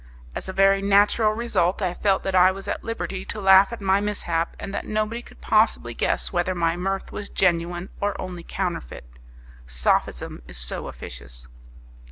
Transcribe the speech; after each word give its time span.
As 0.33 0.49
a 0.49 0.51
very 0.51 0.81
natural 0.81 1.31
result 1.33 1.79
I 1.79 1.93
felt 1.93 2.23
that 2.23 2.33
I 2.33 2.49
was 2.49 2.67
at 2.67 2.83
liberty 2.83 3.23
to 3.25 3.39
laugh 3.39 3.71
at 3.71 3.79
my 3.81 4.01
mishap, 4.01 4.55
and 4.59 4.73
that 4.73 4.87
nobody 4.87 5.21
could 5.21 5.41
possibly 5.41 5.93
guess 5.93 6.33
whether 6.33 6.55
my 6.55 6.75
mirth 6.75 7.11
was 7.11 7.29
genuine 7.29 7.89
or 7.99 8.19
only 8.19 8.41
counterfeit. 8.41 9.05
Sophism 9.67 10.41
is 10.47 10.57
so 10.57 10.87
officious! 10.87 11.47